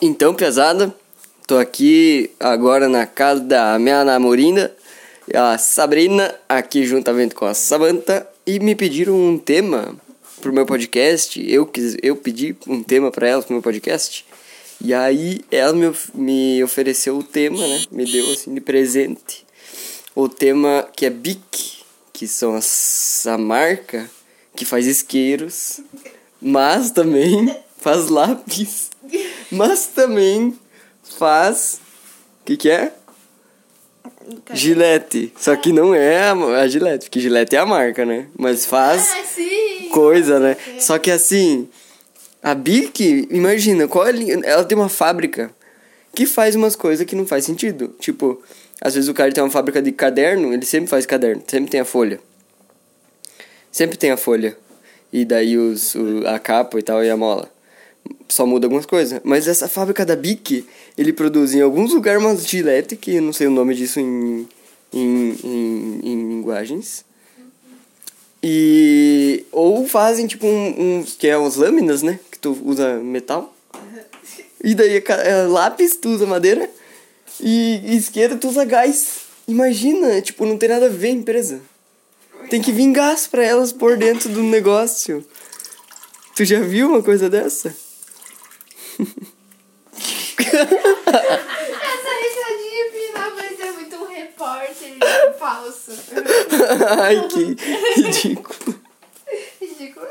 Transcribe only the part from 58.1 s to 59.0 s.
Só muda algumas